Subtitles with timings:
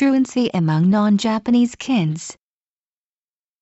[0.00, 2.34] truancy among non-Japanese kids.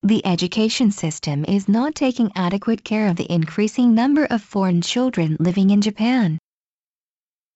[0.05, 5.37] The education system is not taking adequate care of the increasing number of foreign children
[5.41, 6.39] living in Japan.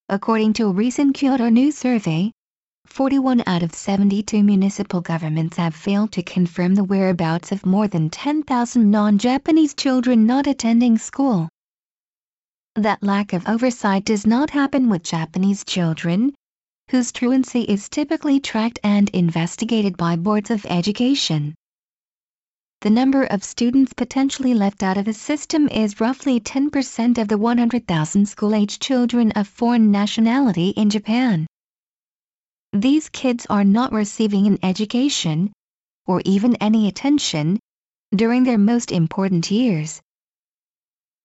[0.08, 2.32] According to a recent Kyodo News survey,
[2.87, 8.11] 41 out of 72 municipal governments have failed to confirm the whereabouts of more than
[8.11, 11.49] 10,000 non-Japanese children not attending school.
[12.75, 16.35] That lack of oversight does not happen with Japanese children,
[16.93, 21.53] whose truancy is typically tracked and investigated by boards of education
[22.82, 27.39] the number of students potentially left out of the system is roughly 10% of the
[27.39, 31.46] 100,000 school-age children of foreign nationality in Japan.
[32.72, 35.53] These kids are not receiving an education,
[36.06, 37.61] or even any attention,
[38.12, 40.00] during their most important years.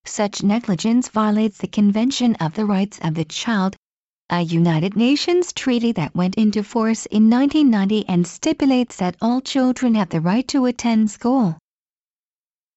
[0.05, 3.75] Such negligence violates the Convention of the Rights of the Child,
[4.29, 9.95] a United Nations treaty that went into force in 1990 and stipulates that all children
[9.95, 11.57] have the right to attend school.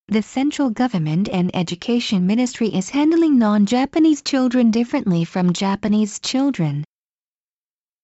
[0.07, 6.85] The central government and education ministry is handling non-Japanese children differently from Japanese children.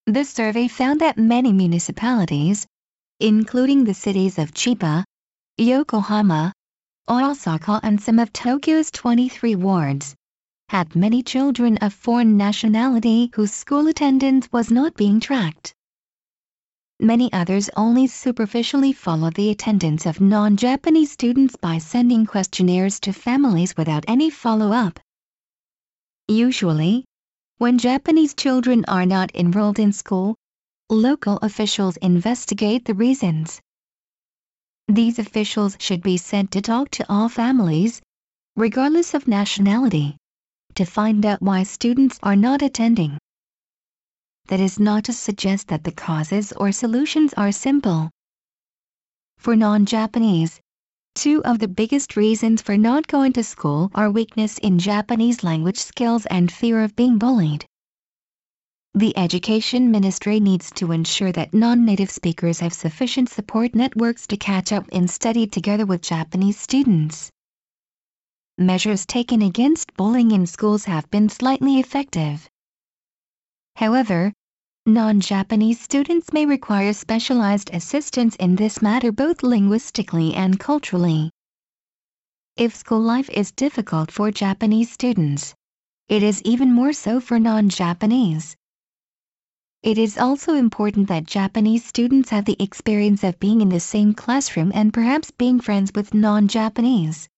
[0.06, 2.66] The survey found that many municipalities,
[3.20, 5.04] including the cities of Chiba,
[5.56, 6.52] Yokohama,
[7.08, 10.15] Osaka and some of Tokyo's 23 wards,
[10.68, 15.72] had many children of foreign nationality whose school attendance was not being tracked.
[16.98, 23.76] Many others only superficially follow the attendance of non-Japanese students by sending questionnaires to families
[23.76, 24.98] without any follow-up.
[26.26, 27.04] Usually,
[27.58, 30.34] when Japanese children are not enrolled in school,
[30.90, 33.60] local officials investigate the reasons.
[34.88, 38.02] These officials should be sent to talk to all families,
[38.56, 40.16] regardless of nationality
[40.76, 43.18] to find out why students are not attending.
[44.48, 48.10] That is not to suggest that the causes or solutions are simple.
[49.38, 50.60] For non-Japanese,
[51.14, 55.78] two of the biggest reasons for not going to school are weakness in Japanese language
[55.78, 57.66] skills and fear of being bullied.
[58.94, 64.72] The Education Ministry needs to ensure that non-native speakers have sufficient support networks to catch
[64.72, 67.30] up and study together with Japanese students
[68.58, 72.48] measures taken against bullying in schools have been slightly effective.
[73.76, 74.32] However,
[74.86, 81.30] non-Japanese students may require specialized assistance in this matter both linguistically and culturally.
[82.56, 85.54] If school life is difficult for Japanese students,
[86.08, 88.56] it is even more so for non-Japanese.
[89.82, 94.14] It is also important that Japanese students have the experience of being in the same
[94.14, 97.28] classroom and perhaps being friends with non-Japanese.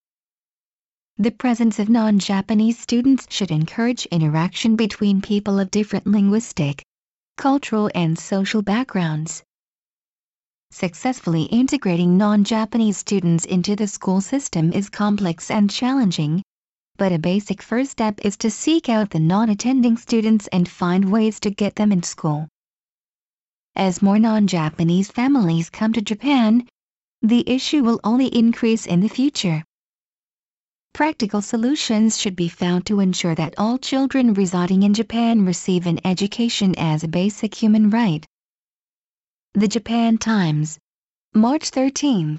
[1.21, 6.85] The presence of non-Japanese students should encourage interaction between people of different linguistic,
[7.37, 9.43] cultural and social backgrounds.
[10.71, 16.41] Successfully integrating non-Japanese students into the school system is complex and challenging,
[16.99, 21.41] but a basic first step is to seek out the non-attending students and find ways
[21.41, 22.47] to get them in school.
[23.75, 26.69] As more non-Japanese families come to Japan,
[27.23, 29.65] the issue will only increase in the future.
[30.93, 36.01] Practical solutions should be found to ensure that all children residing in Japan receive an
[36.05, 38.27] education as a basic human right.
[39.55, 40.79] The Japan Times,
[41.35, 42.37] March 13.